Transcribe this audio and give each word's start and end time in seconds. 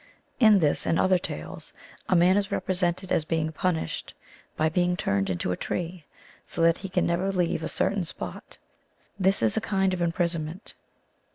In 0.39 0.57
this 0.57 0.87
and 0.87 0.99
other 0.99 1.19
tales 1.19 1.73
a 2.09 2.15
man 2.15 2.35
is 2.35 2.51
represented 2.51 3.11
as 3.11 3.23
being 3.23 3.51
punished 3.51 4.15
by 4.57 4.67
being 4.67 4.97
turned 4.97 5.29
into 5.29 5.51
a 5.51 5.55
tree, 5.55 6.05
so 6.43 6.63
that 6.63 6.79
he 6.79 6.89
can 6.89 7.05
never 7.05 7.31
leave 7.31 7.61
a 7.61 7.69
certain 7.69 8.03
spot. 8.03 8.57
This 9.19 9.43
is 9.43 9.55
a 9.57 9.61
kind 9.61 9.93
of 9.93 10.01
imprisonment. 10.01 10.73